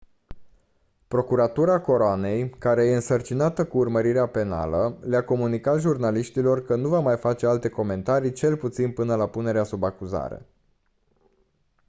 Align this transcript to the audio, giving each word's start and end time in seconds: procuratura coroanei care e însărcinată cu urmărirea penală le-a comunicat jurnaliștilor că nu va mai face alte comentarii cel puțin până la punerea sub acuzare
procuratura 1.07 1.79
coroanei 1.79 2.49
care 2.49 2.85
e 2.85 2.95
însărcinată 2.95 3.65
cu 3.65 3.77
urmărirea 3.77 4.27
penală 4.27 4.97
le-a 5.01 5.23
comunicat 5.23 5.79
jurnaliștilor 5.79 6.65
că 6.65 6.75
nu 6.75 6.89
va 6.89 6.99
mai 6.99 7.17
face 7.17 7.45
alte 7.45 7.69
comentarii 7.69 8.33
cel 8.33 8.57
puțin 8.57 8.91
până 8.91 9.15
la 9.15 9.27
punerea 9.27 9.63
sub 9.63 9.83
acuzare 9.83 10.45